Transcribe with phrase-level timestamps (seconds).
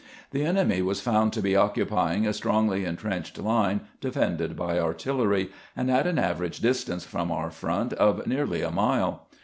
[0.31, 5.51] The enemy was found to be occupying a strongly intrenched line defended by artil lery,
[5.75, 9.27] and at an average distance from our front of nearly a mile.